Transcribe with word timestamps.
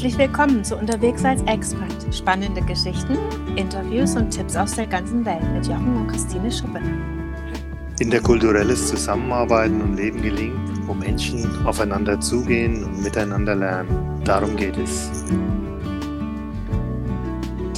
Herzlich 0.00 0.16
willkommen 0.16 0.64
zu 0.64 0.78
Unterwegs 0.78 1.22
als 1.26 1.42
Expert. 1.42 1.92
Spannende 2.10 2.62
Geschichten, 2.62 3.18
Interviews 3.56 4.16
und 4.16 4.30
Tipps 4.30 4.56
aus 4.56 4.74
der 4.74 4.86
ganzen 4.86 5.26
Welt 5.26 5.42
mit 5.52 5.66
Jochen 5.66 5.94
und 5.94 6.06
Christine 6.06 6.50
Schuppe. 6.50 6.80
Interkulturelles 7.98 8.88
Zusammenarbeiten 8.88 9.82
und 9.82 9.96
Leben 9.96 10.22
gelingt, 10.22 10.86
wo 10.86 10.94
Menschen 10.94 11.66
aufeinander 11.66 12.18
zugehen 12.18 12.82
und 12.82 13.02
miteinander 13.02 13.54
lernen. 13.54 14.22
Darum 14.24 14.56
geht 14.56 14.78
es. 14.78 15.10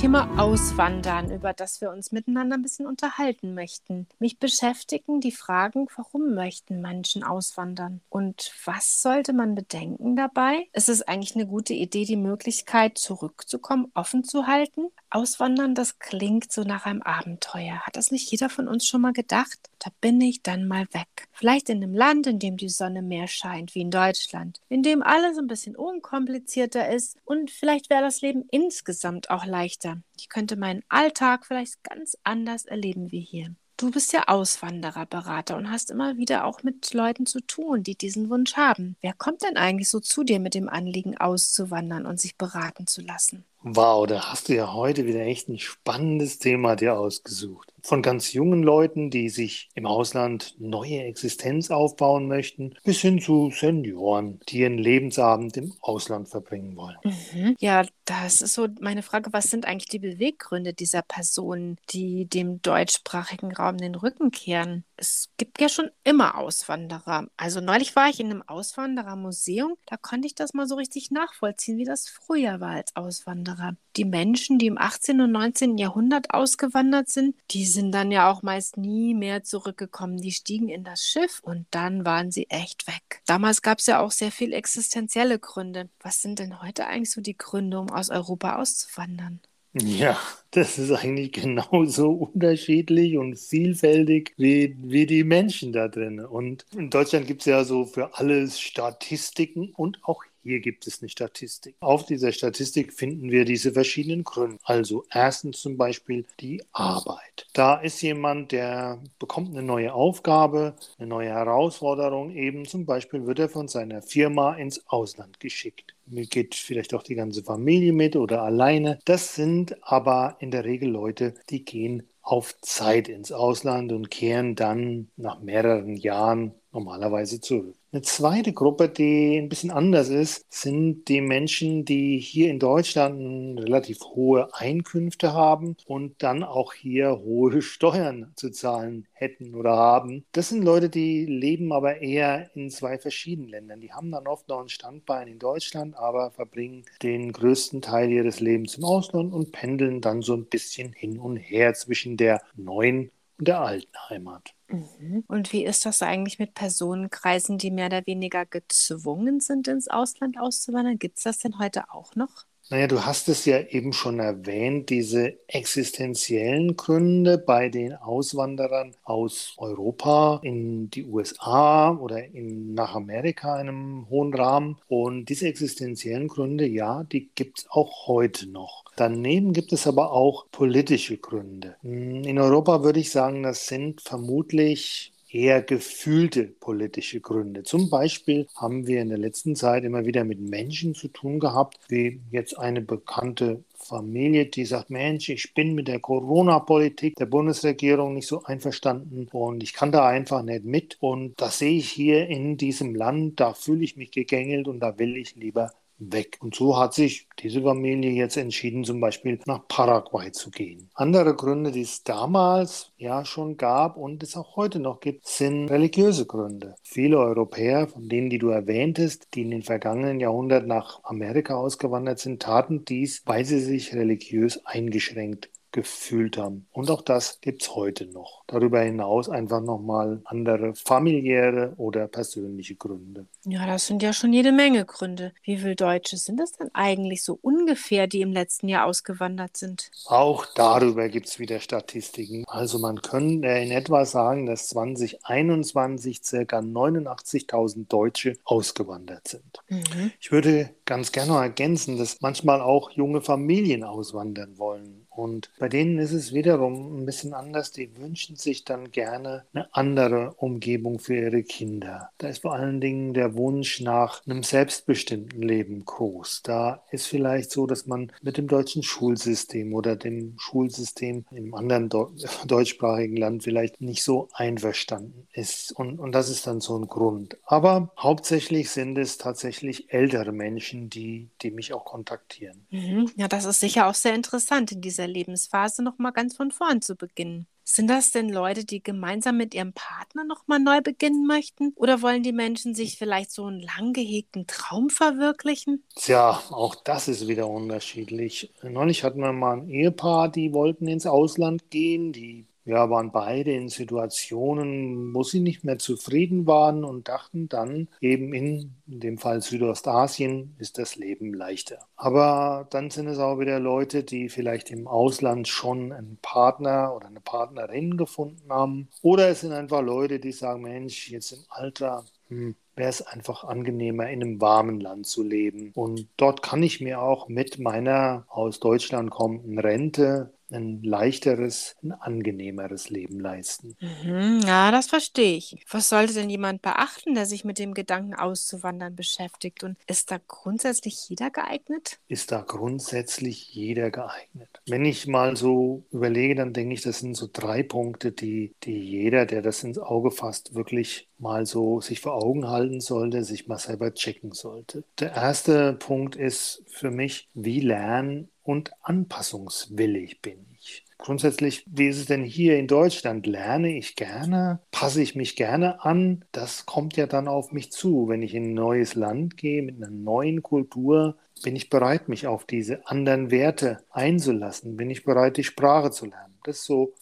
Thema 0.03 0.37
Auswandern, 0.37 1.31
über 1.31 1.53
das 1.53 1.81
wir 1.81 1.93
uns 1.93 2.11
miteinander 2.11 2.57
ein 2.57 2.63
bisschen 2.63 2.89
unterhalten 2.89 3.55
möchten. 3.55 4.09
Mich 4.19 4.41
beschäftigen 4.41 5.21
die 5.21 5.31
Fragen, 5.31 5.87
warum 5.95 6.35
möchten 6.35 6.81
Menschen 6.81 7.23
auswandern 7.23 8.01
und 8.09 8.53
was 8.65 9.01
sollte 9.01 9.33
man 9.33 9.55
bedenken 9.55 10.17
dabei? 10.17 10.67
Ist 10.73 10.89
es 10.89 11.03
eigentlich 11.03 11.37
eine 11.37 11.47
gute 11.47 11.75
Idee, 11.75 12.05
die 12.05 12.17
Möglichkeit 12.17 12.99
zurückzukommen, 12.99 13.93
offen 13.95 14.25
zu 14.25 14.49
halten? 14.49 14.89
Auswandern, 15.15 15.75
das 15.75 15.99
klingt 15.99 16.51
so 16.51 16.63
nach 16.63 16.87
einem 16.87 17.03
Abenteuer. 17.03 17.81
Hat 17.81 17.97
das 17.97 18.11
nicht 18.11 18.31
jeder 18.31 18.49
von 18.49 18.67
uns 18.67 18.87
schon 18.87 19.03
mal 19.03 19.13
gedacht? 19.13 19.59
Da 19.79 19.91
bin 20.01 20.21
ich 20.23 20.43
dann 20.43 20.67
mal 20.67 20.87
weg. 20.93 21.29
Vielleicht 21.33 21.69
in 21.69 21.83
einem 21.83 21.95
Land, 21.95 22.27
in 22.27 22.39
dem 22.39 22.57
die 22.57 22.71
Sonne 22.71 23.03
mehr 23.03 23.29
scheint, 23.29 23.75
wie 23.75 23.83
in 23.83 23.91
Deutschland, 23.91 24.61
in 24.71 24.83
dem 24.83 25.03
alles 25.03 25.37
ein 25.37 25.49
bisschen 25.49 25.77
unkomplizierter 25.77 26.89
ist 26.89 27.19
und 27.27 27.51
vielleicht 27.51 27.91
wäre 27.91 28.01
das 28.01 28.23
Leben 28.23 28.47
insgesamt 28.51 29.29
auch 29.29 29.45
leichter. 29.45 29.99
Ich 30.17 30.31
könnte 30.31 30.57
meinen 30.57 30.83
Alltag 30.89 31.45
vielleicht 31.45 31.85
ganz 31.85 32.17
anders 32.25 32.65
erleben 32.65 33.13
wie 33.13 33.21
hier. 33.21 33.55
Du 33.77 33.91
bist 33.91 34.13
ja 34.13 34.29
Auswandererberater 34.29 35.57
und 35.57 35.71
hast 35.71 35.91
immer 35.91 36.17
wieder 36.17 36.45
auch 36.47 36.63
mit 36.63 36.95
Leuten 36.95 37.27
zu 37.27 37.41
tun, 37.41 37.83
die 37.83 37.97
diesen 37.97 38.31
Wunsch 38.31 38.55
haben. 38.57 38.97
Wer 39.01 39.13
kommt 39.13 39.43
denn 39.43 39.57
eigentlich 39.57 39.91
so 39.91 40.01
zu 40.01 40.25
dir 40.25 40.41
mit 40.41 40.55
dem 40.55 40.69
Anliegen, 40.69 41.19
auszuwandern 41.19 42.07
und 42.07 42.21
sich 42.21 42.37
beraten 42.37 42.87
zu 42.87 43.03
lassen? 43.03 43.45
Wow, 43.65 44.07
da 44.07 44.31
hast 44.31 44.49
du 44.49 44.55
ja 44.55 44.73
heute 44.73 45.07
wieder 45.07 45.21
echt 45.21 45.49
ein 45.49 45.59
spannendes 45.59 46.39
Thema 46.39 46.75
dir 46.75 46.99
ausgesucht 46.99 47.73
von 47.83 48.03
ganz 48.03 48.33
jungen 48.33 48.63
Leuten, 48.63 49.11
die 49.11 49.29
sich 49.29 49.69
im 49.75 49.87
Ausland 49.87 50.55
neue 50.59 51.03
Existenz 51.03 51.71
aufbauen 51.71 52.29
möchten, 52.29 52.75
bis 52.85 53.01
hin 53.01 53.21
zu 53.21 53.51
Senioren, 53.51 54.41
die 54.49 54.61
ihren 54.61 54.79
Lebensabend 54.79 55.57
im 55.57 55.75
Ausland 55.81 56.29
verbringen 56.29 56.77
wollen. 56.77 56.97
Mhm. 57.05 57.57
Ja, 57.59 57.85
das 58.05 58.41
ist 58.41 58.55
so 58.55 58.69
meine 58.81 59.03
Frage, 59.03 59.33
was 59.33 59.51
sind 59.51 59.67
eigentlich 59.67 59.89
die 59.89 59.99
Beweggründe 59.99 60.73
dieser 60.73 61.03
Personen, 61.03 61.77
die 61.91 62.27
dem 62.27 62.63
deutschsprachigen 62.63 63.53
Raum 63.53 63.79
den 63.79 63.95
Rücken 63.95 64.31
kehren? 64.31 64.85
Es 65.03 65.31
gibt 65.37 65.61
ja 65.61 65.69
schon 65.69 65.91
immer 66.05 66.39
Auswanderer. 66.39 67.27
Also 67.37 67.61
neulich 67.61 67.97
war 67.97 68.09
ich 68.09 68.21
in 68.21 68.31
einem 68.31 68.43
Auswanderermuseum, 68.43 69.75
da 69.85 69.97
konnte 69.97 70.29
ich 70.29 70.37
das 70.37 70.55
mal 70.55 70.69
so 70.69 70.77
richtig 70.77 71.11
nachvollziehen, 71.11 71.77
wie 71.77 71.85
das 71.85 72.09
früher 72.09 72.61
war 72.61 72.77
als 72.77 72.95
Auswanderer. 72.95 73.75
Die 73.97 74.05
Menschen, 74.05 74.61
die 74.61 74.69
im 74.69 74.79
18. 74.79 75.21
und 75.21 75.33
19. 75.33 75.77
Jahrhundert 75.77 76.33
ausgewandert 76.33 77.09
sind, 77.09 77.35
die 77.51 77.67
sind 77.67 77.91
dann 77.91 78.13
ja 78.13 78.31
auch 78.31 78.43
meist 78.43 78.77
nie 78.77 79.15
mehr 79.15 79.43
zurückgekommen. 79.43 80.19
Die 80.19 80.31
stiegen 80.31 80.69
in 80.69 80.85
das 80.85 81.05
Schiff 81.05 81.41
und 81.43 81.67
dann 81.73 82.05
waren 82.05 82.31
sie 82.31 82.49
echt 82.49 82.87
weg. 82.87 83.23
Damals 83.27 83.61
gab 83.61 83.81
es 83.81 83.87
ja 83.87 83.99
auch 83.99 84.13
sehr 84.13 84.31
viel 84.31 84.53
existenzielle 84.53 85.41
Gründe. 85.41 85.91
Was 85.99 86.23
sind 86.23 86.39
denn 86.39 86.63
heute 86.63 86.87
eigentlich 86.87 87.11
so 87.11 87.21
die 87.21 87.37
Gründe, 87.37 87.81
um 87.81 87.91
aus 87.91 88.09
Europa 88.09 88.55
auszuwandern? 88.55 89.41
Ja, 89.75 90.19
das 90.51 90.77
ist 90.79 90.91
eigentlich 90.93 91.33
genauso 91.33 92.11
unterschiedlich 92.13 93.17
und 93.17 93.37
vielfältig 93.39 94.35
wie, 94.37 94.77
wie 94.83 95.07
die 95.07 95.25
Menschen 95.25 95.73
da 95.73 95.89
drin. 95.89 96.21
Und 96.21 96.67
in 96.77 96.91
Deutschland 96.91 97.27
gibt 97.27 97.41
es 97.41 97.47
ja 97.47 97.65
so 97.65 97.87
für 97.87 98.15
alles 98.19 98.61
Statistiken 98.61 99.71
und 99.75 99.99
auch 100.05 100.25
hier 100.43 100.61
gibt 100.61 100.87
es 100.87 101.01
eine 101.01 101.09
Statistik. 101.09 101.77
Auf 101.81 102.05
dieser 102.05 102.33
Statistik 102.33 102.93
finden 102.93 103.31
wir 103.31 103.45
diese 103.47 103.73
verschiedenen 103.73 104.25
Gründe. 104.25 104.59
Also 104.65 105.05
erstens 105.11 105.61
zum 105.61 105.79
Beispiel 105.79 106.27
die 106.41 106.63
Arbeit. 106.73 107.47
Da 107.55 107.77
ist 107.77 108.03
jemand, 108.03 108.53
der 108.53 109.01
bekommt 109.19 109.51
eine 109.51 109.63
neue 109.63 109.95
Aufgabe, 109.95 110.75
eine 110.99 111.09
neue 111.09 111.29
Herausforderung. 111.31 112.33
Eben 112.33 112.67
zum 112.67 112.85
Beispiel 112.85 113.25
wird 113.27 113.39
er 113.39 113.49
von 113.49 113.69
seiner 113.69 114.03
Firma 114.03 114.55
ins 114.55 114.87
Ausland 114.89 115.41
geschickt. 115.41 115.95
Mir 116.13 116.27
geht 116.27 116.55
vielleicht 116.55 116.95
auch 116.95 117.03
die 117.03 117.17
ganze 117.17 117.43
Familie 117.43 117.93
mit 117.93 118.15
oder 118.17 118.43
alleine. 118.43 119.01
Das 119.05 119.35
sind 119.35 119.83
aber 119.83 120.37
in 120.41 120.51
der 120.53 120.65
Regel 120.65 120.89
Leute, 120.91 121.35
die 121.51 121.65
gehen 121.65 122.09
auf 122.21 122.57
Zeit 122.61 123.09
ins 123.09 123.33
Ausland 123.33 123.91
und 123.93 124.11
kehren 124.11 124.55
dann 124.55 125.11
nach 125.17 125.41
mehreren 125.41 125.97
Jahren 125.97 126.55
normalerweise 126.71 127.41
zurück. 127.41 127.77
Eine 127.95 128.01
zweite 128.03 128.55
Gruppe, 128.55 128.89
die 128.89 129.37
ein 129.37 129.51
bisschen 129.51 129.71
anders 129.71 130.09
ist, 130.09 130.47
sind 130.51 131.09
die 131.09 131.21
Menschen, 131.21 131.85
die 131.85 132.19
hier 132.19 132.49
in 132.51 132.59
Deutschland 132.59 133.61
relativ 133.61 134.01
hohe 134.01 134.49
Einkünfte 134.55 135.35
haben 135.35 135.77
und 135.85 136.23
dann 136.23 136.43
auch 136.43 136.73
hier 136.73 137.19
hohe 137.19 137.61
Steuern 137.63 138.33
zu 138.35 138.51
zahlen 138.51 139.07
hätten 139.13 139.55
oder 139.55 139.77
haben. 139.77 140.25
Das 140.33 140.49
sind 140.49 140.63
Leute, 140.65 140.89
die 140.89 141.27
leben 141.27 141.71
aber 141.71 142.01
eher 142.01 142.51
in 142.57 142.71
zwei 142.71 142.99
verschiedenen 142.99 143.51
Ländern. 143.51 143.81
Die 143.83 143.93
haben 143.93 144.11
dann 144.11 144.27
oft 144.27 144.49
noch 144.49 144.63
ein 144.63 144.71
Standbein 144.71 145.29
in 145.29 145.39
Deutschland, 145.39 145.95
aber 145.95 146.31
verbringen 146.31 146.87
den 147.03 147.31
größten 147.31 147.83
Teil 147.83 148.11
ihres 148.11 148.41
Lebens 148.41 148.79
im 148.79 148.85
Ausland 148.85 149.35
und 149.35 149.53
pendeln 149.53 150.01
dann 150.01 150.23
so 150.23 150.35
ein 150.35 150.47
bisschen 150.47 150.95
hin 150.95 151.19
und 151.19 151.37
her 151.37 151.75
zwischen 151.75 152.17
der 152.17 152.41
neuen 152.57 153.11
der 153.45 153.61
alten 153.61 153.97
Heimat. 154.09 154.55
Mhm. 154.69 155.25
Und 155.29 155.53
wie 155.53 155.65
ist 155.65 155.85
das 155.87 156.03
eigentlich 156.03 156.39
mit 156.39 156.55
Personenkreisen, 156.55 157.59
die 157.59 157.71
mehr 157.71 157.87
oder 157.87 158.07
weniger 158.07 158.47
gezwungen 158.47 159.41
sind, 159.41 159.69
ins 159.69 159.89
Ausland 159.89 160.39
auszuwandern? 160.39 160.99
Gibt 160.99 161.19
es 161.19 161.25
das 161.25 161.39
denn 161.39 161.59
heute 161.59 161.91
auch 161.91 162.15
noch? 162.15 162.47
Naja, 162.71 162.87
du 162.87 163.05
hast 163.05 163.29
es 163.29 163.45
ja 163.45 163.61
eben 163.61 163.93
schon 163.93 164.19
erwähnt, 164.19 164.89
diese 164.89 165.37
existenziellen 165.47 166.77
Gründe 166.77 167.37
bei 167.37 167.69
den 167.69 167.95
Auswanderern 167.95 168.97
aus 169.03 169.55
Europa 169.59 170.41
in 170.43 170.89
die 170.89 171.05
USA 171.05 171.91
oder 171.91 172.25
in, 172.25 172.73
nach 172.73 172.95
Amerika 172.95 173.61
in 173.61 173.69
einem 173.69 174.09
hohen 174.09 174.33
Rahmen. 174.33 174.79
Und 174.89 175.27
diese 175.27 175.49
existenziellen 175.49 176.29
Gründe, 176.29 176.67
ja, 176.67 177.05
die 177.05 177.31
gibt 177.35 177.59
es 177.59 177.67
auch 177.69 178.07
heute 178.07 178.49
noch. 178.49 178.82
Daneben 178.97 179.53
gibt 179.53 179.73
es 179.73 179.87
aber 179.87 180.13
auch 180.13 180.47
politische 180.51 181.17
Gründe. 181.17 181.77
In 181.83 182.39
Europa 182.39 182.85
würde 182.85 183.01
ich 183.01 183.11
sagen, 183.11 183.43
das 183.43 183.67
sind 183.67 184.03
vermutlich 184.03 185.13
eher 185.33 185.63
gefühlte 185.63 186.45
politische 186.45 187.21
Gründe. 187.21 187.63
Zum 187.63 187.89
Beispiel 187.89 188.47
haben 188.55 188.87
wir 188.87 189.01
in 189.01 189.09
der 189.09 189.19
letzten 189.19 189.57
Zeit 189.57 189.85
immer 189.85 190.05
wieder 190.05 190.25
mit 190.25 190.41
Menschen 190.41 190.95
zu 190.95 191.09
tun 191.09 191.41
gehabt, 191.41 191.79
wie 191.89 192.21
jetzt 192.31 192.59
eine 192.59 192.83
bekannte 192.83 193.65
Familie, 193.75 194.47
die 194.47 194.65
sagt, 194.65 194.91
Mensch, 194.91 195.29
ich 195.29 195.55
bin 195.55 195.75
mit 195.75 195.89
der 195.89 196.01
Corona-Politik 196.01 197.17
der 197.17 197.27
Bundesregierung 197.27 198.15
nicht 198.15 198.29
so 198.29 198.43
einverstanden 198.45 199.29
und 199.33 199.63
ich 199.63 199.73
kann 199.73 199.91
da 199.91 200.07
einfach 200.07 200.43
nicht 200.43 200.65
mit. 200.65 200.99
Und 201.01 201.41
das 201.41 201.59
sehe 201.59 201.79
ich 201.79 201.91
hier 201.91 202.29
in 202.29 202.57
diesem 202.57 202.95
Land, 202.95 203.41
da 203.41 203.55
fühle 203.55 203.85
ich 203.85 203.97
mich 203.97 204.11
gegängelt 204.11 204.69
und 204.69 204.81
da 204.81 204.99
will 204.99 205.17
ich 205.17 205.35
lieber 205.35 205.73
weg. 205.99 206.39
Und 206.41 206.55
so 206.55 206.79
hat 206.79 206.95
sich 206.95 207.29
diese 207.39 207.63
Familie 207.63 208.11
jetzt 208.11 208.37
entschieden, 208.37 208.85
zum 208.85 209.01
Beispiel 209.01 209.39
nach 209.47 209.67
Paraguay 209.69 210.33
zu 210.33 210.51
gehen. 210.51 210.91
Andere 210.95 211.35
Gründe, 211.35 211.73
die 211.73 211.83
es 211.83 212.03
damals 212.03 212.93
ja 212.97 213.25
schon 213.25 213.57
gab 213.57 213.97
und 213.97 214.23
es 214.23 214.37
auch 214.37 214.57
heute 214.57 214.79
noch 214.79 215.01
gibt, 215.01 215.27
sind 215.27 215.69
religiöse 215.69 216.27
Gründe. 216.27 216.75
Viele 216.83 217.19
Europäer, 217.19 217.89
von 217.89 218.09
denen, 218.09 218.31
die 218.31 218.39
du 218.39 218.49
erwähntest, 218.49 219.29
die 219.35 219.43
in 219.43 219.51
den 219.51 219.63
vergangenen 219.63 220.21
Jahrhunderten 220.21 220.69
nach 220.69 221.03
Amerika 221.05 221.55
ausgewandert 221.55 222.19
sind, 222.19 222.43
taten 222.43 222.85
dies, 222.85 223.23
weil 223.25 223.45
sie 223.45 223.61
sich 223.61 223.95
religiös 223.95 224.65
eingeschränkt 224.65 225.51
gefühlt 225.73 226.37
haben. 226.37 226.67
Und 226.73 226.91
auch 226.91 227.03
das 227.03 227.41
gibt 227.41 227.63
es 227.63 227.75
heute 227.75 228.07
noch. 228.07 228.45
Darüber 228.47 228.81
hinaus 228.81 229.29
einfach 229.29 229.61
nochmal 229.61 230.21
andere 230.25 230.75
familiäre 230.75 231.73
oder 231.77 232.07
persönliche 232.07 232.77
Gründe. 232.77 233.27
Ja, 233.45 233.67
das 233.67 233.87
sind 233.87 234.03
ja 234.03 234.13
schon 234.13 234.33
jede 234.33 234.53
Menge 234.53 234.85
Gründe. 234.85 235.33
Wie 235.43 235.57
viele 235.57 235.75
Deutsche 235.75 236.17
sind 236.17 236.39
das 236.39 236.53
denn 236.53 236.71
eigentlich 236.75 237.23
so 237.25 237.39
ungefähr, 237.41 238.07
die 238.07 238.21
im 238.21 238.33
letzten 238.33 238.69
Jahr 238.69 238.87
ausgewandert 238.87 239.57
sind? 239.57 239.91
Auch 240.07 240.47
darüber 240.55 241.09
gibt 241.09 241.27
es 241.27 241.39
wieder 241.39 241.61
Statistiken. 241.61 242.45
Also 242.47 242.79
man 242.79 243.01
könnte 243.01 243.49
in 243.49 243.71
etwa 243.71 244.05
sagen, 244.05 244.47
dass 244.47 244.69
2021 244.69 246.23
circa 246.23 246.59
89.000 246.59 247.89
Deutsche 247.89 248.37
ausgewandert 248.45 249.29
sind. 249.29 249.61
Mhm. 249.69 250.13
Ich 250.21 250.31
würde 250.31 250.71
ganz 250.85 251.13
gerne 251.13 251.33
ergänzen, 251.33 251.97
dass 251.97 252.21
manchmal 252.21 252.61
auch 252.61 252.91
junge 252.91 253.23
Familien 253.23 253.85
auswandern 253.85 254.59
wollen 254.59 255.02
Und 255.15 255.51
bei 255.59 255.69
denen 255.69 255.99
ist 255.99 256.13
es 256.13 256.33
wiederum 256.33 257.03
ein 257.03 257.07
bisschen 257.07 257.35
anders. 257.35 257.73
Die 257.73 257.97
wünschen 257.97 258.37
sich 258.37 258.65
dann 258.65 258.91
gerne 258.91 259.45
eine 259.53 259.69
andere 259.75 260.35
Umgebung 260.37 260.99
für 260.99 261.17
ihre 261.17 261.43
Kinder. 261.43 262.11
Da 262.19 262.29
ist 262.29 262.43
vor 262.43 262.55
allen 262.55 262.81
Dingen 262.81 263.15
der 263.15 263.35
Wunsch 263.35 263.81
nach 263.81 264.25
einem 264.27 264.43
selbstbestimmten 264.43 265.43
Leben 265.43 265.85
groß. 265.85 266.43
Da 266.43 266.83
ist 266.91 267.07
vielleicht 267.07 267.51
so, 267.51 267.67
dass 267.67 267.87
man 267.87 268.13
mit 268.23 268.37
dem 268.37 268.49
deutschen 268.49 268.83
Schulsystem 268.83 269.75
oder 269.75 269.97
dem 269.97 270.35
Schulsystem 270.39 271.25
im 271.31 271.55
anderen 271.55 271.89
deutschsprachigen 272.47 273.17
Land 273.17 273.43
vielleicht 273.45 273.81
nicht 273.81 274.03
so 274.03 274.29
einverstanden 274.33 275.27
ist. 275.33 275.73
Und, 275.73 275.99
und 275.99 276.13
das 276.13 276.29
ist 276.29 276.47
dann 276.47 276.61
so 276.61 276.79
ein 276.79 276.87
Grund. 276.87 277.37
Aber 277.45 277.93
hauptsächlich 277.99 278.71
sind 278.71 278.99
es 278.99 279.19
tatsächlich 279.19 279.93
ältere 279.93 280.33
Menschen, 280.33 280.89
die, 280.91 281.29
die 281.43 281.51
mich 281.51 281.73
auch 281.73 281.85
kontaktieren. 281.85 282.67
Mhm. 282.71 283.11
Ja, 283.17 283.29
das 283.29 283.45
ist 283.45 283.61
sicher 283.61 283.87
auch 283.87 283.95
sehr 283.95 284.15
interessant, 284.15 284.73
in 284.73 284.81
dieser 284.81 285.02
Lebensphase 285.07 285.83
nochmal 285.83 286.13
ganz 286.13 286.37
von 286.37 286.51
vorn 286.51 286.83
zu 286.83 286.97
beginnen. 286.97 287.47
Sind 287.65 287.89
das 287.89 288.11
denn 288.11 288.29
Leute, 288.29 288.65
die 288.65 288.83
gemeinsam 288.83 289.37
mit 289.37 289.55
ihrem 289.55 289.73
Partner 289.73 290.25
nochmal 290.25 290.59
neu 290.59 290.81
beginnen 290.81 291.27
möchten? 291.27 291.73
Oder 291.77 292.03
wollen 292.03 292.23
die 292.23 292.33
Menschen 292.33 292.75
sich 292.75 292.99
vielleicht 292.99 293.31
so 293.31 293.47
einen 293.47 293.61
lang 293.61 293.93
gehegten 293.93 294.47
Traum 294.47 294.91
verwirklichen? 294.91 295.85
Tja, 295.95 296.43
auch 296.51 296.75
das 296.75 297.09
ist 297.09 297.29
wieder 297.29 297.49
unterschiedlich. 297.49 298.53
Neulich 298.63 299.05
hatten 299.05 299.21
wir 299.21 299.33
mal 299.33 299.59
ein 299.59 299.69
Ehepaar, 299.69 300.29
die 300.29 300.53
wollten 300.53 300.89
ins 300.89 301.07
Ausland 301.07 301.71
gehen, 301.71 302.13
die 302.13 302.47
ja, 302.65 302.89
waren 302.91 303.11
beide 303.11 303.53
in 303.53 303.69
Situationen, 303.69 305.15
wo 305.15 305.23
sie 305.23 305.41
nicht 305.41 305.65
mehr 305.65 305.79
zufrieden 305.79 306.47
waren 306.47 306.85
und 306.85 307.09
dachten 307.09 307.49
dann 307.49 307.89
eben 308.01 308.33
in, 308.33 308.75
in 308.87 309.01
dem 309.01 309.19
Fall 309.19 309.41
Südostasien 309.43 310.55
ist 310.59 310.79
das 310.79 310.97
Leben 310.97 311.35
leichter. 311.35 311.79
Aber 311.97 312.67
dann 312.71 312.91
sind 312.91 313.09
es 313.09 313.19
auch 313.19 313.39
wieder 313.39 313.59
Leute, 313.59 314.05
die 314.05 314.29
vielleicht 314.29 314.71
im 314.71 314.87
Ausland 314.87 315.49
schon 315.49 315.93
einen 315.93 316.19
Partner 316.23 316.95
oder 316.95 317.09
eine 317.09 317.21
Partnerin 317.21 317.97
gefunden 317.97 318.51
haben. 318.51 318.89
Oder 319.03 319.29
es 319.29 319.41
sind 319.41 319.53
einfach 319.53 319.83
Leute, 319.83 320.21
die 320.21 320.33
sagen, 320.33 320.63
Mensch, 320.63 321.11
jetzt 321.11 321.33
im 321.33 321.45
Alter, 321.49 322.05
hm, 322.29 322.55
wäre 322.77 322.89
es 322.89 323.03
einfach 323.03 323.45
angenehmer, 323.45 324.09
in 324.09 324.23
einem 324.23 324.41
warmen 324.41 324.81
Land 324.81 325.07
zu 325.07 325.23
leben. 325.23 325.73
Und 325.75 326.09
dort 326.17 326.43
kann 326.43 326.63
ich 326.63 326.81
mir 326.81 327.03
auch 327.03 327.29
mit 327.29 327.59
meiner 327.59 328.25
aus 328.29 328.61
Deutschland 328.61 329.11
kommenden 329.11 329.59
Rente 329.59 330.33
ein 330.53 330.83
leichteres, 330.83 331.77
ein 331.83 331.93
angenehmeres 331.93 332.91
Leben 332.91 333.21
leisten. 333.21 333.77
Mhm, 333.81 334.41
ja, 334.47 334.71
das 334.71 334.87
verstehe 334.89 335.37
ich. 335.37 335.65
Was 335.71 335.89
sollte 335.89 336.15
denn 336.15 336.31
jemand 336.31 336.63
beachten, 336.63 337.15
der 337.15 337.27
sich 337.27 337.45
mit 337.45 337.59
dem 337.59 337.75
Gedanken 337.75 338.15
auszuwandern 338.15 338.95
beschäftigt? 338.95 339.65
Und 339.65 339.77
ist 339.87 340.11
da 340.11 340.21
grundsätzlich 340.27 341.09
jeder 341.09 341.31
geeignet? 341.31 341.99
Ist 342.09 342.33
da 342.33 342.43
grundsätzlich 342.43 343.55
jeder 343.55 343.91
geeignet? 343.91 344.49
Wenn 344.67 344.85
ich 344.85 345.07
mal 345.07 345.37
so 345.37 345.85
überlege, 345.91 346.35
dann 346.35 346.53
denke 346.53 346.75
ich, 346.75 346.83
das 346.83 347.01
sind 347.01 347.17
so 347.17 347.29
drei 347.33 347.63
Punkte, 347.63 348.13
die, 348.13 348.55
die 348.63 348.79
jeder, 348.79 349.27
der 349.27 349.43
das 349.43 349.63
ins 349.65 349.79
Auge 349.79 350.11
fasst, 350.11 350.55
wirklich 350.55 351.09
mal 351.23 351.47
so 351.47 351.81
sich 351.81 352.01
vor 352.01 352.15
Augen 352.15 352.49
halten 352.49 352.81
sollte, 352.81 353.25
sich 353.25 353.47
mal 353.47 353.59
selber 353.59 353.95
checken 353.95 354.33
sollte. 354.33 354.85
Der 354.99 355.15
erste 355.15 355.73
Punkt 355.73 356.17
ist 356.17 356.65
für 356.67 356.91
mich, 356.91 357.29
wie 357.33 357.61
lern- 357.61 358.29
und 358.43 358.73
anpassungswillig 358.83 360.21
bin 360.21 360.45
ich. 360.59 360.85
Grundsätzlich, 360.99 361.65
wie 361.67 361.89
ist 361.89 361.99
es 361.99 362.07
denn 362.07 362.23
hier 362.23 362.59
in 362.59 362.69
Deutschland? 362.69 363.27
Lerne 363.27 363.77
ich 363.77 363.97
gerne? 363.97 364.61
Passe 364.71 365.03
ich 365.03 365.17
mich 365.17 365.35
gerne 365.35 365.85
an? 365.85 366.25
Das 366.31 366.65
kommt 366.65 366.97
ja 366.97 367.07
dann 367.07 367.27
auf 367.27 367.51
mich 367.51 367.73
zu. 367.73 368.09
Wenn 368.09 368.23
ich 368.23 368.35
in 368.35 368.51
ein 368.51 368.55
neues 368.55 368.95
Land 368.95 369.37
gehe 369.37 369.63
mit 369.63 369.77
einer 369.77 369.91
neuen 369.91 370.43
Kultur, 370.43 371.17
bin 371.43 371.57
ich 371.57 371.71
bereit, 371.71 372.09
mich 372.09 372.29
auf 372.29 372.45
diese 372.45 372.87
anderen 372.87 373.33
Werte 373.33 373.79
einzulassen? 373.91 374.77
Bin 374.77 374.91
ich 374.91 375.05
bereit, 375.05 375.37
die 375.37 375.45
Sprache 375.45 375.91
zu 375.91 376.07
lernen? 376.07 376.35
Das 376.45 376.59
ist 376.59 376.65
so 376.67 376.95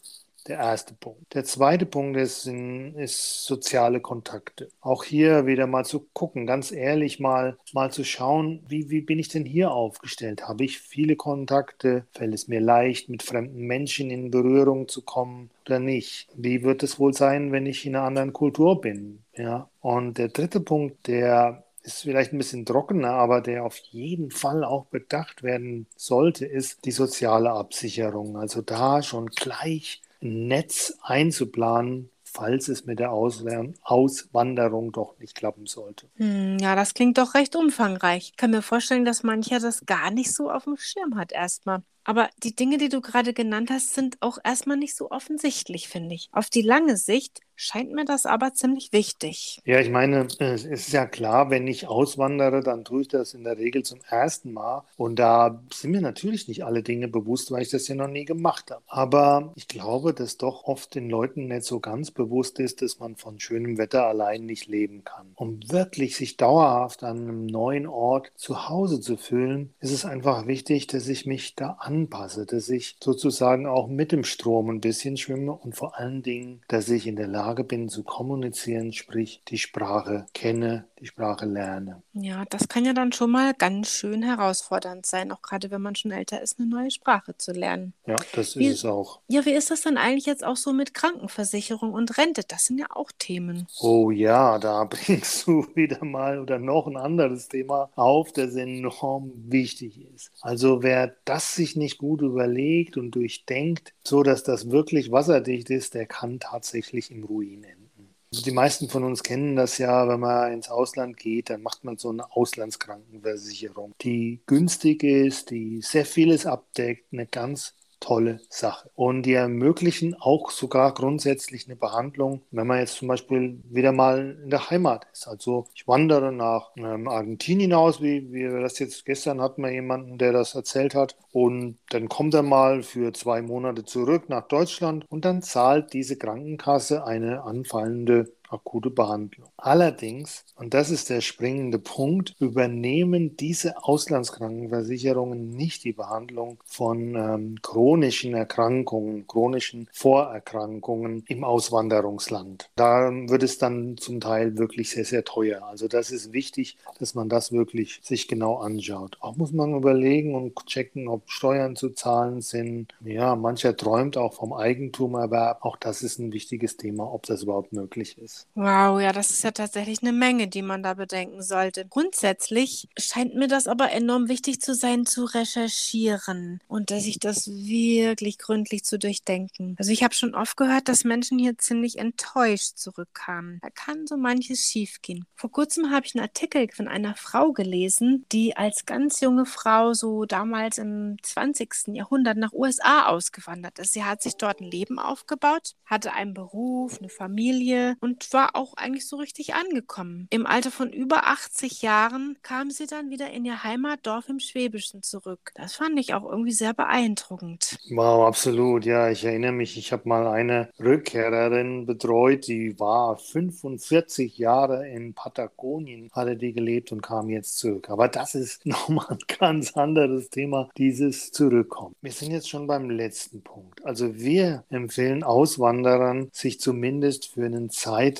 der 0.48 0.58
erste 0.58 0.94
Punkt. 0.94 1.34
Der 1.34 1.44
zweite 1.44 1.86
Punkt 1.86 2.16
ist, 2.16 2.46
ist, 2.46 3.44
soziale 3.44 4.00
Kontakte. 4.00 4.68
Auch 4.80 5.04
hier 5.04 5.46
wieder 5.46 5.66
mal 5.66 5.84
zu 5.84 6.06
gucken, 6.12 6.46
ganz 6.46 6.72
ehrlich 6.72 7.20
mal, 7.20 7.56
mal 7.72 7.90
zu 7.90 8.04
schauen, 8.04 8.64
wie, 8.68 8.90
wie 8.90 9.00
bin 9.00 9.18
ich 9.18 9.28
denn 9.28 9.44
hier 9.44 9.72
aufgestellt? 9.72 10.48
Habe 10.48 10.64
ich 10.64 10.78
viele 10.78 11.16
Kontakte? 11.16 12.06
Fällt 12.12 12.34
es 12.34 12.48
mir 12.48 12.60
leicht, 12.60 13.08
mit 13.08 13.22
fremden 13.22 13.66
Menschen 13.66 14.10
in 14.10 14.30
Berührung 14.30 14.88
zu 14.88 15.02
kommen 15.02 15.50
oder 15.66 15.78
nicht? 15.78 16.28
Wie 16.34 16.62
wird 16.62 16.82
es 16.82 16.98
wohl 16.98 17.14
sein, 17.14 17.52
wenn 17.52 17.66
ich 17.66 17.86
in 17.86 17.96
einer 17.96 18.06
anderen 18.06 18.32
Kultur 18.32 18.80
bin? 18.80 19.22
Ja. 19.34 19.68
Und 19.80 20.18
der 20.18 20.28
dritte 20.28 20.60
Punkt, 20.60 21.06
der 21.06 21.64
ist 21.82 22.02
vielleicht 22.02 22.32
ein 22.32 22.38
bisschen 22.38 22.66
trockener, 22.66 23.12
aber 23.12 23.40
der 23.40 23.64
auf 23.64 23.76
jeden 23.76 24.30
Fall 24.30 24.64
auch 24.64 24.86
bedacht 24.86 25.42
werden 25.42 25.86
sollte, 25.96 26.44
ist 26.46 26.84
die 26.84 26.90
soziale 26.90 27.50
Absicherung. 27.50 28.36
Also 28.36 28.60
da 28.62 29.02
schon 29.02 29.28
gleich 29.28 30.02
Netz 30.20 30.98
einzuplanen, 31.02 32.10
falls 32.22 32.68
es 32.68 32.84
mit 32.86 32.98
der 32.98 33.12
Auswanderung 33.12 34.92
doch 34.92 35.18
nicht 35.18 35.34
klappen 35.34 35.66
sollte. 35.66 36.08
Hm, 36.16 36.58
ja, 36.60 36.76
das 36.76 36.94
klingt 36.94 37.18
doch 37.18 37.34
recht 37.34 37.56
umfangreich. 37.56 38.30
Ich 38.30 38.36
kann 38.36 38.50
mir 38.50 38.62
vorstellen, 38.62 39.04
dass 39.04 39.22
mancher 39.22 39.58
das 39.60 39.84
gar 39.86 40.10
nicht 40.10 40.32
so 40.32 40.50
auf 40.50 40.64
dem 40.64 40.76
Schirm 40.76 41.16
hat 41.16 41.32
erstmal. 41.32 41.82
Aber 42.04 42.30
die 42.42 42.54
Dinge, 42.54 42.78
die 42.78 42.88
du 42.88 43.00
gerade 43.00 43.32
genannt 43.32 43.70
hast, 43.70 43.94
sind 43.94 44.16
auch 44.20 44.38
erstmal 44.42 44.76
nicht 44.76 44.96
so 44.96 45.10
offensichtlich, 45.10 45.88
finde 45.88 46.14
ich. 46.14 46.28
Auf 46.32 46.50
die 46.50 46.62
lange 46.62 46.96
Sicht 46.96 47.40
scheint 47.60 47.92
mir 47.92 48.06
das 48.06 48.24
aber 48.24 48.54
ziemlich 48.54 48.90
wichtig. 48.92 49.60
Ja, 49.66 49.80
ich 49.80 49.90
meine, 49.90 50.26
es 50.38 50.64
ist 50.64 50.92
ja 50.92 51.04
klar, 51.04 51.50
wenn 51.50 51.66
ich 51.66 51.88
auswandere, 51.88 52.62
dann 52.62 52.84
tue 52.86 53.02
ich 53.02 53.08
das 53.08 53.34
in 53.34 53.44
der 53.44 53.58
Regel 53.58 53.82
zum 53.82 54.00
ersten 54.08 54.54
Mal. 54.54 54.84
Und 54.96 55.18
da 55.18 55.62
sind 55.70 55.90
mir 55.90 56.00
natürlich 56.00 56.48
nicht 56.48 56.64
alle 56.64 56.82
Dinge 56.82 57.08
bewusst, 57.08 57.50
weil 57.50 57.60
ich 57.60 57.68
das 57.68 57.86
ja 57.86 57.94
noch 57.94 58.08
nie 58.08 58.24
gemacht 58.24 58.70
habe. 58.70 58.82
Aber 58.86 59.52
ich 59.56 59.68
glaube, 59.68 60.14
dass 60.14 60.38
doch 60.38 60.64
oft 60.64 60.94
den 60.94 61.10
Leuten 61.10 61.48
nicht 61.48 61.64
so 61.64 61.80
ganz 61.80 62.10
bewusst 62.10 62.58
ist, 62.60 62.80
dass 62.80 62.98
man 62.98 63.16
von 63.16 63.38
schönem 63.38 63.76
Wetter 63.76 64.06
allein 64.06 64.46
nicht 64.46 64.66
leben 64.66 65.04
kann. 65.04 65.32
Um 65.34 65.60
wirklich 65.70 66.16
sich 66.16 66.38
dauerhaft 66.38 67.04
an 67.04 67.18
einem 67.18 67.44
neuen 67.44 67.86
Ort 67.86 68.32
zu 68.36 68.70
Hause 68.70 69.02
zu 69.02 69.18
fühlen, 69.18 69.74
ist 69.80 69.92
es 69.92 70.06
einfach 70.06 70.46
wichtig, 70.46 70.86
dass 70.86 71.06
ich 71.08 71.26
mich 71.26 71.56
da 71.56 71.76
anpasse, 71.90 72.46
dass 72.46 72.68
ich 72.68 72.96
sozusagen 73.02 73.66
auch 73.66 73.88
mit 73.88 74.12
dem 74.12 74.24
Strom 74.24 74.70
ein 74.70 74.80
bisschen 74.80 75.16
schwimme 75.16 75.52
und 75.52 75.74
vor 75.74 75.98
allen 75.98 76.22
Dingen, 76.22 76.62
dass 76.68 76.88
ich 76.88 77.06
in 77.06 77.16
der 77.16 77.26
Lage 77.26 77.64
bin 77.64 77.88
zu 77.88 78.04
kommunizieren, 78.04 78.92
sprich 78.92 79.42
die 79.48 79.58
Sprache 79.58 80.26
kenne, 80.32 80.86
die 81.00 81.06
Sprache 81.06 81.46
lerne. 81.46 82.02
Ja, 82.12 82.44
das 82.50 82.68
kann 82.68 82.84
ja 82.84 82.92
dann 82.92 83.12
schon 83.12 83.30
mal 83.30 83.54
ganz 83.54 83.88
schön 83.88 84.22
herausfordernd 84.22 85.06
sein, 85.06 85.32
auch 85.32 85.42
gerade 85.42 85.70
wenn 85.70 85.82
man 85.82 85.94
schon 85.94 86.10
älter 86.10 86.40
ist, 86.42 86.58
eine 86.58 86.68
neue 86.68 86.90
Sprache 86.90 87.36
zu 87.36 87.52
lernen. 87.52 87.94
Ja, 88.06 88.16
das 88.34 88.56
wie, 88.56 88.66
ist 88.66 88.78
es 88.78 88.84
auch. 88.84 89.20
Ja, 89.28 89.44
wie 89.46 89.52
ist 89.52 89.70
das 89.70 89.82
dann 89.82 89.96
eigentlich 89.96 90.26
jetzt 90.26 90.44
auch 90.44 90.56
so 90.56 90.72
mit 90.72 90.94
Krankenversicherung 90.94 91.92
und 91.92 92.18
Rente? 92.18 92.42
Das 92.46 92.66
sind 92.66 92.78
ja 92.78 92.86
auch 92.90 93.10
Themen. 93.18 93.66
Oh 93.80 94.10
ja, 94.10 94.58
da 94.58 94.84
bringst 94.90 95.46
du 95.46 95.66
wieder 95.74 96.04
mal 96.04 96.38
oder 96.38 96.58
noch 96.58 96.86
ein 96.86 96.96
anderes 96.96 97.48
Thema 97.48 97.90
auf, 97.96 98.32
das 98.32 98.54
enorm 98.54 99.32
wichtig 99.34 100.06
ist. 100.14 100.30
Also 100.40 100.82
wer 100.82 101.14
das 101.24 101.54
sich 101.54 101.76
nicht 101.80 101.98
gut 101.98 102.22
überlegt 102.22 102.96
und 102.96 103.10
durchdenkt, 103.10 103.92
so 104.06 104.22
dass 104.22 104.44
das 104.44 104.70
wirklich 104.70 105.10
wasserdicht 105.10 105.70
ist, 105.70 105.94
der 105.94 106.06
kann 106.06 106.38
tatsächlich 106.38 107.10
im 107.10 107.24
Ruin 107.24 107.64
enden. 107.64 108.14
Also 108.32 108.44
die 108.44 108.52
meisten 108.52 108.88
von 108.88 109.02
uns 109.02 109.24
kennen 109.24 109.56
das 109.56 109.78
ja, 109.78 110.08
wenn 110.08 110.20
man 110.20 110.52
ins 110.52 110.68
Ausland 110.68 111.16
geht, 111.16 111.50
dann 111.50 111.62
macht 111.62 111.82
man 111.82 111.96
so 111.96 112.10
eine 112.10 112.30
Auslandskrankenversicherung, 112.30 113.92
die 114.02 114.40
günstig 114.46 115.02
ist, 115.02 115.50
die 115.50 115.82
sehr 115.82 116.06
vieles 116.06 116.46
abdeckt, 116.46 117.12
eine 117.12 117.26
ganz 117.26 117.74
tolle 118.00 118.40
Sache. 118.48 118.90
Und 118.94 119.22
die 119.22 119.34
ermöglichen 119.34 120.16
auch 120.18 120.50
sogar 120.50 120.94
grundsätzlich 120.94 121.66
eine 121.66 121.76
Behandlung, 121.76 122.42
wenn 122.50 122.66
man 122.66 122.78
jetzt 122.78 122.96
zum 122.96 123.08
Beispiel 123.08 123.60
wieder 123.68 123.92
mal 123.92 124.38
in 124.42 124.50
der 124.50 124.70
Heimat 124.70 125.06
ist. 125.12 125.28
Also 125.28 125.66
ich 125.74 125.86
wandere 125.86 126.32
nach 126.32 126.70
ähm, 126.76 127.08
Argentinien 127.08 127.72
aus, 127.72 128.02
wie, 128.02 128.32
wir 128.32 128.60
das 128.60 128.78
jetzt 128.78 129.04
gestern 129.04 129.40
hatten 129.40 129.62
wir 129.62 129.70
jemanden, 129.70 130.18
der 130.18 130.32
das 130.32 130.54
erzählt 130.54 130.94
hat. 130.94 131.16
Und 131.32 131.78
dann 131.90 132.08
kommt 132.08 132.34
er 132.34 132.42
mal 132.42 132.82
für 132.82 133.12
zwei 133.12 133.42
Monate 133.42 133.84
zurück 133.84 134.28
nach 134.28 134.48
Deutschland 134.48 135.04
und 135.08 135.24
dann 135.24 135.42
zahlt 135.42 135.92
diese 135.92 136.16
Krankenkasse 136.16 137.04
eine 137.04 137.42
anfallende 137.42 138.32
akute 138.50 138.90
Behandlung. 138.90 139.48
Allerdings, 139.56 140.44
und 140.56 140.74
das 140.74 140.90
ist 140.90 141.10
der 141.10 141.20
springende 141.20 141.78
Punkt, 141.78 142.34
übernehmen 142.40 143.36
diese 143.36 143.82
Auslandskrankenversicherungen 143.82 145.50
nicht 145.50 145.84
die 145.84 145.92
Behandlung 145.92 146.58
von 146.64 147.14
ähm, 147.14 147.58
chronischen 147.62 148.34
Erkrankungen, 148.34 149.26
chronischen 149.26 149.88
Vorerkrankungen 149.92 151.24
im 151.26 151.44
Auswanderungsland. 151.44 152.70
Da 152.76 153.10
wird 153.12 153.42
es 153.42 153.58
dann 153.58 153.96
zum 153.96 154.20
Teil 154.20 154.58
wirklich 154.58 154.90
sehr, 154.90 155.04
sehr 155.04 155.24
teuer. 155.24 155.64
Also 155.64 155.88
das 155.88 156.10
ist 156.10 156.32
wichtig, 156.32 156.76
dass 156.98 157.14
man 157.14 157.28
das 157.28 157.52
wirklich 157.52 158.00
sich 158.02 158.28
genau 158.28 158.56
anschaut. 158.56 159.18
Auch 159.20 159.36
muss 159.36 159.52
man 159.52 159.74
überlegen 159.74 160.34
und 160.34 160.54
checken, 160.66 161.08
ob 161.08 161.30
Steuern 161.30 161.76
zu 161.76 161.90
zahlen 161.90 162.40
sind. 162.40 162.94
Ja, 163.04 163.36
mancher 163.36 163.76
träumt 163.76 164.16
auch 164.16 164.34
vom 164.34 164.52
Eigentumerwerb. 164.52 165.64
Auch 165.64 165.76
das 165.76 166.02
ist 166.02 166.18
ein 166.18 166.32
wichtiges 166.32 166.76
Thema, 166.76 167.12
ob 167.12 167.26
das 167.26 167.42
überhaupt 167.42 167.72
möglich 167.72 168.18
ist. 168.18 168.39
Wow, 168.54 169.00
ja, 169.00 169.12
das 169.12 169.30
ist 169.30 169.44
ja 169.44 169.52
tatsächlich 169.52 170.02
eine 170.02 170.12
Menge, 170.12 170.48
die 170.48 170.62
man 170.62 170.82
da 170.82 170.94
bedenken 170.94 171.42
sollte. 171.42 171.86
Grundsätzlich 171.86 172.88
scheint 172.98 173.34
mir 173.34 173.48
das 173.48 173.66
aber 173.68 173.92
enorm 173.92 174.28
wichtig 174.28 174.60
zu 174.60 174.74
sein, 174.74 175.06
zu 175.06 175.24
recherchieren 175.24 176.60
und 176.66 176.90
dass 176.90 177.06
ich 177.06 177.18
das 177.18 177.48
wirklich 177.48 178.38
gründlich 178.38 178.84
zu 178.84 178.98
durchdenken. 178.98 179.76
Also 179.78 179.92
ich 179.92 180.02
habe 180.02 180.14
schon 180.14 180.34
oft 180.34 180.56
gehört, 180.56 180.88
dass 180.88 181.04
Menschen 181.04 181.38
hier 181.38 181.56
ziemlich 181.58 181.98
enttäuscht 181.98 182.76
zurückkamen. 182.76 183.58
Da 183.62 183.70
kann 183.70 184.06
so 184.06 184.16
manches 184.16 184.60
schiefgehen. 184.60 185.24
Vor 185.36 185.50
kurzem 185.50 185.90
habe 185.90 186.06
ich 186.06 186.14
einen 186.14 186.22
Artikel 186.24 186.68
von 186.74 186.88
einer 186.88 187.14
Frau 187.14 187.52
gelesen, 187.52 188.26
die 188.32 188.56
als 188.56 188.84
ganz 188.86 189.20
junge 189.20 189.46
Frau 189.46 189.94
so 189.94 190.24
damals 190.24 190.78
im 190.78 191.16
20. 191.22 191.94
Jahrhundert 191.94 192.36
nach 192.36 192.52
USA 192.52 193.06
ausgewandert 193.06 193.78
ist. 193.78 193.92
Sie 193.92 194.04
hat 194.04 194.22
sich 194.22 194.36
dort 194.36 194.60
ein 194.60 194.70
Leben 194.70 194.98
aufgebaut, 194.98 195.74
hatte 195.84 196.12
einen 196.12 196.34
Beruf, 196.34 196.98
eine 196.98 197.08
Familie 197.08 197.96
und 198.00 198.22
war 198.32 198.56
auch 198.56 198.74
eigentlich 198.74 199.06
so 199.06 199.16
richtig 199.16 199.54
angekommen. 199.54 200.26
Im 200.30 200.46
Alter 200.46 200.70
von 200.70 200.92
über 200.92 201.26
80 201.26 201.82
Jahren 201.82 202.38
kam 202.42 202.70
sie 202.70 202.86
dann 202.86 203.10
wieder 203.10 203.30
in 203.30 203.44
ihr 203.44 203.62
Heimatdorf 203.62 204.28
im 204.28 204.40
Schwäbischen 204.40 205.02
zurück. 205.02 205.52
Das 205.54 205.74
fand 205.74 205.98
ich 205.98 206.14
auch 206.14 206.24
irgendwie 206.28 206.52
sehr 206.52 206.74
beeindruckend. 206.74 207.78
Wow, 207.90 208.26
absolut. 208.26 208.84
Ja, 208.84 209.10
ich 209.10 209.24
erinnere 209.24 209.52
mich, 209.52 209.76
ich 209.76 209.92
habe 209.92 210.08
mal 210.08 210.26
eine 210.26 210.70
Rückkehrerin 210.78 211.86
betreut, 211.86 212.46
die 212.46 212.78
war 212.78 213.16
45 213.16 214.38
Jahre 214.38 214.88
in 214.88 215.14
Patagonien, 215.14 216.10
hatte 216.12 216.36
die 216.36 216.52
gelebt 216.52 216.92
und 216.92 217.02
kam 217.02 217.28
jetzt 217.28 217.58
zurück. 217.58 217.90
Aber 217.90 218.08
das 218.08 218.34
ist 218.34 218.64
nochmal 218.66 219.06
ein 219.10 219.38
ganz 219.38 219.76
anderes 219.76 220.30
Thema, 220.30 220.68
dieses 220.76 221.32
Zurückkommen. 221.32 221.94
Wir 222.00 222.12
sind 222.12 222.32
jetzt 222.32 222.48
schon 222.48 222.66
beim 222.66 222.90
letzten 222.90 223.42
Punkt. 223.42 223.84
Also 223.84 224.16
wir 224.16 224.64
empfehlen 224.70 225.22
Auswanderern, 225.22 226.28
sich 226.32 226.60
zumindest 226.60 227.32
für 227.32 227.44
einen 227.44 227.70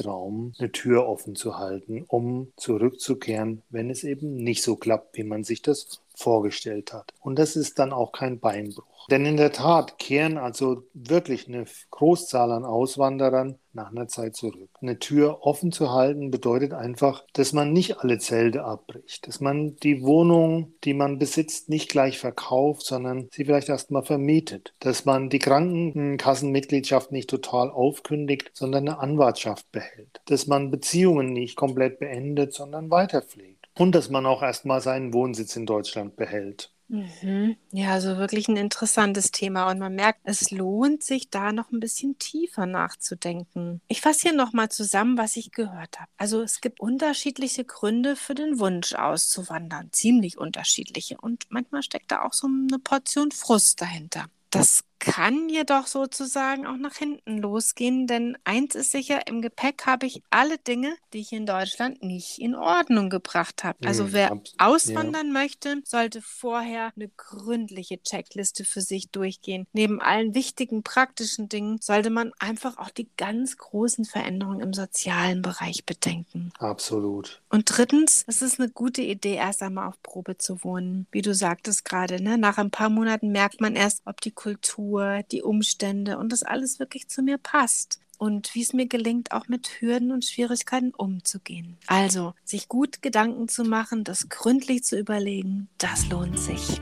Zeitraum 0.00 0.52
eine 0.59 0.73
Tür 0.73 1.07
offen 1.07 1.37
zu 1.37 1.59
halten, 1.59 2.04
um 2.09 2.52
zurückzukehren, 2.57 3.62
wenn 3.71 3.90
es 3.90 4.04
eben 4.04 4.37
nicht 4.37 4.62
so 4.62 4.76
klappt, 4.76 5.16
wie 5.16 5.25
man 5.25 5.45
sich 5.45 5.62
das 5.62 6.00
vorgestellt 6.20 6.92
hat. 6.92 7.12
Und 7.20 7.38
das 7.38 7.56
ist 7.56 7.78
dann 7.78 7.92
auch 7.92 8.12
kein 8.12 8.40
Beinbruch. 8.40 9.08
Denn 9.10 9.24
in 9.26 9.36
der 9.36 9.52
Tat 9.52 9.98
kehren 9.98 10.38
also 10.38 10.84
wirklich 10.94 11.48
eine 11.48 11.64
Großzahl 11.90 12.52
an 12.52 12.64
Auswanderern 12.64 13.58
nach 13.72 13.90
einer 13.90 14.08
Zeit 14.08 14.36
zurück. 14.36 14.70
Eine 14.80 14.98
Tür 14.98 15.38
offen 15.42 15.72
zu 15.72 15.92
halten 15.92 16.30
bedeutet 16.30 16.72
einfach, 16.72 17.24
dass 17.32 17.52
man 17.52 17.72
nicht 17.72 17.98
alle 17.98 18.18
Zelte 18.18 18.64
abbricht, 18.64 19.26
dass 19.26 19.40
man 19.40 19.76
die 19.76 20.02
Wohnung, 20.02 20.74
die 20.84 20.94
man 20.94 21.18
besitzt, 21.18 21.68
nicht 21.68 21.88
gleich 21.88 22.18
verkauft, 22.18 22.84
sondern 22.84 23.28
sie 23.32 23.44
vielleicht 23.44 23.68
erstmal 23.68 24.04
vermietet, 24.04 24.74
dass 24.80 25.04
man 25.04 25.28
die 25.28 25.38
Krankenkassenmitgliedschaft 25.38 27.12
nicht 27.12 27.30
total 27.30 27.70
aufkündigt, 27.70 28.50
sondern 28.54 28.88
eine 28.88 28.98
Anwartschaft 28.98 29.70
behält, 29.72 30.20
dass 30.26 30.46
man 30.46 30.70
Beziehungen 30.70 31.32
nicht 31.32 31.56
komplett 31.56 31.98
beendet, 32.00 32.52
sondern 32.52 32.90
weiterpflegt 32.90 33.50
und 33.80 33.94
dass 33.94 34.10
man 34.10 34.26
auch 34.26 34.42
erstmal 34.42 34.82
seinen 34.82 35.14
Wohnsitz 35.14 35.56
in 35.56 35.64
Deutschland 35.64 36.14
behält. 36.16 36.70
Mhm. 36.88 37.56
Ja, 37.72 37.92
also 37.92 38.18
wirklich 38.18 38.46
ein 38.49 38.58
interessantes 38.58 39.30
Thema 39.30 39.70
und 39.70 39.78
man 39.78 39.94
merkt, 39.94 40.20
es 40.25 40.50
lohnt 40.50 41.02
sich 41.02 41.30
da 41.30 41.50
noch 41.50 41.72
ein 41.72 41.80
bisschen 41.80 42.18
tiefer 42.18 42.66
nachzudenken. 42.66 43.80
Ich 43.88 44.02
fasse 44.02 44.28
hier 44.28 44.32
nochmal 44.34 44.68
zusammen, 44.68 45.16
was 45.16 45.37
ich 45.37 45.50
gehört 45.50 45.99
habe. 45.99 46.10
Also 46.18 46.42
es 46.42 46.60
gibt 46.60 46.78
unterschiedliche 46.80 47.64
Gründe 47.64 48.16
für 48.16 48.34
den 48.34 48.58
Wunsch 48.58 48.92
auszuwandern, 48.92 49.88
ziemlich 49.92 50.37
unterschiedliche 50.37 51.16
und 51.18 51.46
manchmal 51.49 51.82
steckt 51.82 52.10
da 52.10 52.22
auch 52.22 52.34
so 52.34 52.49
eine 52.49 52.78
Portion 52.80 53.30
Frust 53.30 53.80
dahinter. 53.80 54.26
Das 54.50 54.84
kann 55.00 55.49
jedoch 55.49 55.87
sozusagen 55.87 56.66
auch 56.66 56.76
nach 56.76 56.95
hinten 56.95 57.38
losgehen, 57.38 58.07
denn 58.07 58.37
eins 58.45 58.75
ist 58.75 58.92
sicher, 58.92 59.26
im 59.26 59.40
Gepäck 59.42 59.87
habe 59.87 60.07
ich 60.07 60.23
alle 60.28 60.59
Dinge, 60.59 60.95
die 61.12 61.21
ich 61.21 61.33
in 61.33 61.47
Deutschland 61.47 62.02
nicht 62.02 62.38
in 62.38 62.54
Ordnung 62.54 63.09
gebracht 63.09 63.64
habe. 63.64 63.78
Also 63.88 64.04
hm, 64.04 64.12
wer 64.12 64.40
auswandern 64.59 65.28
ja. 65.28 65.33
möchte, 65.33 65.83
sollte 65.85 66.21
vorher 66.21 66.92
eine 66.95 67.09
gründliche 67.09 68.00
Checkliste 68.02 68.64
für 68.64 68.83
sich 68.83 69.11
durchgehen. 69.11 69.66
Neben 69.73 70.00
allen 70.00 70.35
wichtigen 70.35 70.83
praktischen 70.83 71.49
Dingen 71.49 71.78
sollte 71.80 72.11
man 72.11 72.33
einfach 72.38 72.76
auch 72.76 72.90
die 72.90 73.09
ganz 73.16 73.57
großen 73.57 74.04
Veränderungen 74.04 74.61
im 74.61 74.75
sozialen 74.75 75.40
Bereich 75.40 75.87
bedenken. 75.87 76.52
Absolut. 76.59 77.40
Und 77.49 77.64
drittens, 77.66 78.25
es 78.26 78.42
ist 78.42 78.61
eine 78.61 78.69
gute 78.69 79.00
Idee, 79.00 79.37
erst 79.37 79.62
einmal 79.62 79.88
auf 79.88 80.02
Probe 80.02 80.37
zu 80.37 80.62
wohnen. 80.62 81.07
Wie 81.11 81.23
du 81.23 81.35
sagtest 81.35 81.87
gerade, 81.87 82.23
ne? 82.23 82.37
nach 82.37 82.59
ein 82.59 82.71
paar 82.71 82.90
Monaten 82.90 83.33
merkt 83.33 83.62
man 83.62 83.76
erst, 83.76 84.02
ob 84.04 84.21
die 84.21 84.30
Kultur 84.30 84.89
Natur, 84.90 85.23
die 85.30 85.42
Umstände 85.42 86.18
und 86.18 86.32
das 86.32 86.42
alles 86.42 86.78
wirklich 86.78 87.09
zu 87.09 87.23
mir 87.23 87.38
passt 87.38 88.00
und 88.18 88.54
wie 88.54 88.62
es 88.62 88.73
mir 88.73 88.87
gelingt, 88.87 89.32
auch 89.32 89.49
mit 89.49 89.80
Hürden 89.80 90.11
und 90.11 90.25
Schwierigkeiten 90.25 90.92
umzugehen. 90.94 91.78
Also, 91.87 92.35
sich 92.44 92.68
gut 92.68 93.02
Gedanken 93.02 93.49
zu 93.49 93.64
machen, 93.64 94.04
das 94.04 94.28
gründlich 94.28 94.85
zu 94.85 94.99
überlegen, 94.99 95.68
das 95.78 96.09
lohnt 96.09 96.38
sich. 96.38 96.80